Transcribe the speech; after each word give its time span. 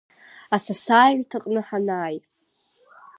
Асасааирҭаҟны 0.55 1.59
ҳанааи… 1.67 2.17